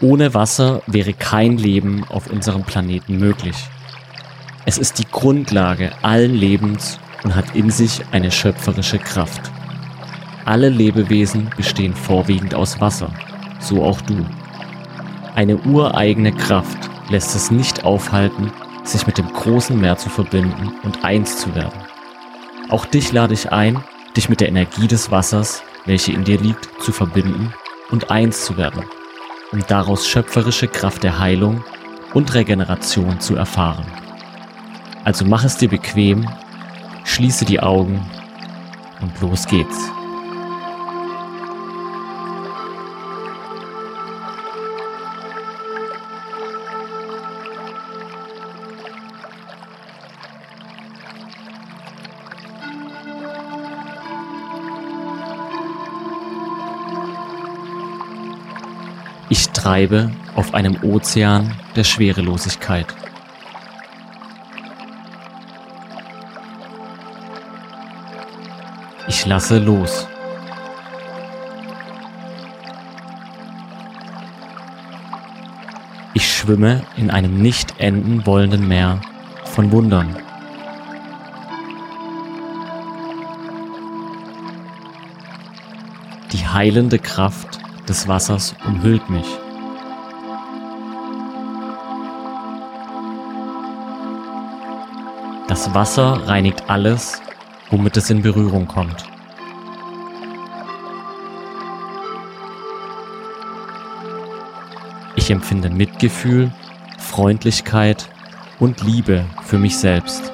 [0.00, 3.56] Ohne Wasser wäre kein Leben auf unserem Planeten möglich.
[4.64, 9.50] Es ist die Grundlage allen Lebens und hat in sich eine schöpferische Kraft.
[10.44, 13.10] Alle Lebewesen bestehen vorwiegend aus Wasser,
[13.58, 14.24] so auch du.
[15.34, 16.78] Eine ureigene Kraft
[17.10, 18.52] lässt es nicht aufhalten,
[18.84, 21.80] sich mit dem großen Meer zu verbinden und eins zu werden.
[22.68, 23.82] Auch dich lade ich ein,
[24.16, 27.52] dich mit der Energie des Wassers, welche in dir liegt, zu verbinden
[27.90, 28.84] und eins zu werden,
[29.52, 31.64] um daraus schöpferische Kraft der Heilung
[32.14, 33.86] und Regeneration zu erfahren.
[35.04, 36.28] Also mach es dir bequem,
[37.04, 38.04] schließe die Augen
[39.00, 39.90] und los geht's.
[59.30, 62.86] Ich treibe auf einem Ozean der Schwerelosigkeit.
[69.06, 70.06] Ich lasse los.
[76.14, 78.98] Ich schwimme in einem nicht enden wollenden Meer
[79.44, 80.16] von Wundern.
[86.32, 87.58] Die heilende Kraft
[87.88, 89.26] des Wassers umhüllt mich.
[95.46, 97.22] Das Wasser reinigt alles,
[97.70, 99.04] womit es in Berührung kommt.
[105.16, 106.52] Ich empfinde Mitgefühl,
[106.98, 108.08] Freundlichkeit
[108.60, 110.32] und Liebe für mich selbst.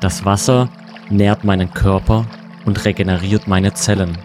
[0.00, 0.68] Das Wasser
[1.10, 2.26] nährt meinen Körper
[2.64, 4.18] und regeneriert meine Zellen.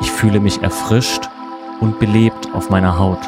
[0.00, 1.28] Ich fühle mich erfrischt
[1.80, 3.20] und belebt auf meiner Haut.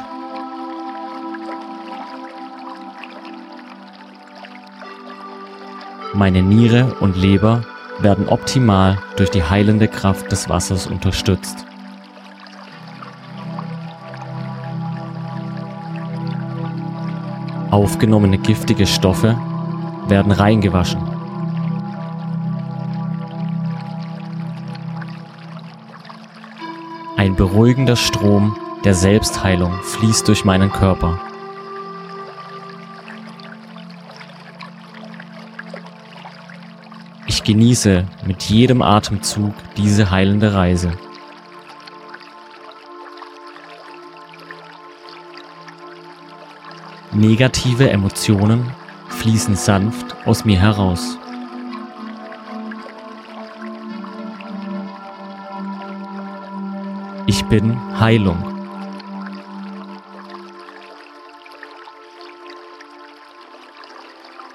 [6.15, 7.63] Meine Niere und Leber
[7.99, 11.67] werden optimal durch die heilende Kraft des Wassers unterstützt.
[17.75, 19.37] Aufgenommene giftige Stoffe
[20.07, 21.01] werden reingewaschen.
[27.17, 31.19] Ein beruhigender Strom der Selbstheilung fließt durch meinen Körper.
[37.27, 40.93] Ich genieße mit jedem Atemzug diese heilende Reise.
[47.15, 48.73] Negative Emotionen
[49.09, 51.17] fließen sanft aus mir heraus.
[57.27, 58.37] Ich bin Heilung.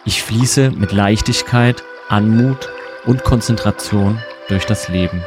[0.03, 2.67] Ich fließe mit Leichtigkeit, Anmut
[3.05, 5.23] und Konzentration durch das Leben.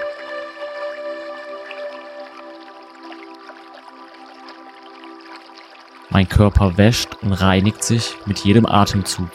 [6.22, 9.26] Mein Körper wäscht und reinigt sich mit jedem Atemzug.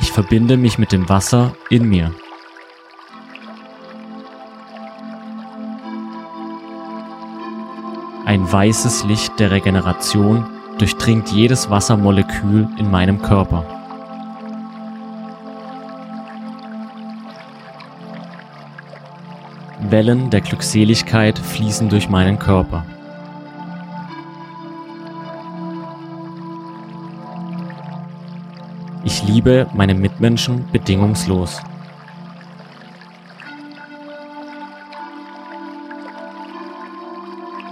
[0.00, 2.12] Ich verbinde mich mit dem Wasser in mir.
[8.26, 10.44] Ein weißes Licht der Regeneration
[10.78, 13.83] durchdringt jedes Wassermolekül in meinem Körper.
[19.80, 22.84] Wellen der Glückseligkeit fließen durch meinen Körper.
[29.04, 31.60] Ich liebe meine Mitmenschen bedingungslos.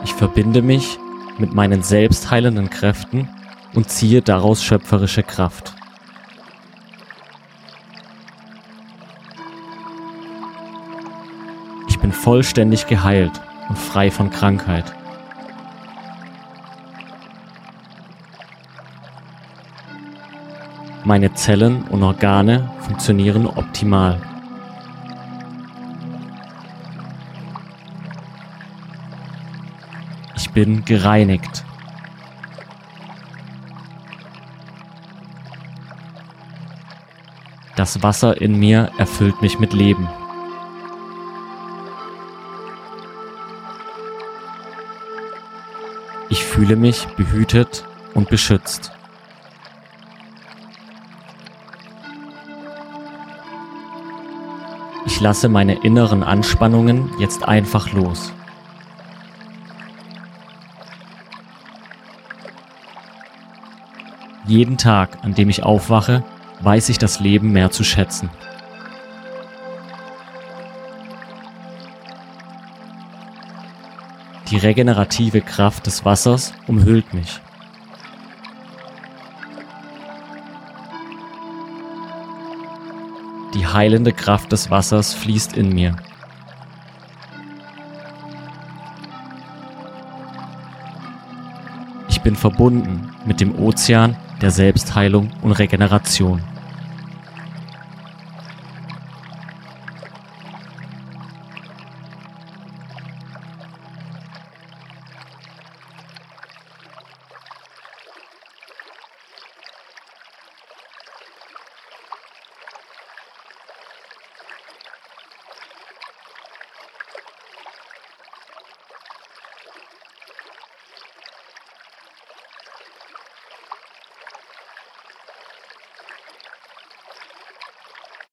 [0.05, 0.99] Ich verbinde mich
[1.39, 3.29] mit meinen selbstheilenden Kräften
[3.75, 5.75] und ziehe daraus schöpferische Kraft.
[12.23, 13.33] Vollständig geheilt
[13.69, 14.85] und frei von Krankheit.
[21.05, 24.21] Meine Zellen und Organe funktionieren optimal.
[30.37, 31.65] Ich bin gereinigt.
[37.75, 40.09] Das Wasser in mir erfüllt mich mit Leben.
[46.33, 47.85] Ich fühle mich behütet
[48.15, 48.91] und beschützt.
[55.05, 58.33] Ich lasse meine inneren Anspannungen jetzt einfach los.
[64.47, 66.25] Jeden Tag, an dem ich aufwache,
[66.63, 68.31] weiß ich das Leben mehr zu schätzen.
[74.53, 77.41] Die regenerative Kraft des Wassers umhüllt mich.
[83.55, 85.97] Die heilende Kraft des Wassers fließt in mir.
[92.11, 96.43] Ich bin verbunden mit dem Ozean der Selbstheilung und Regeneration.